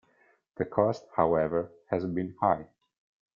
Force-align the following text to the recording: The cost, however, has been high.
The 0.55 0.65
cost, 0.65 1.05
however, 1.15 1.71
has 1.91 2.07
been 2.07 2.33
high. 2.41 2.69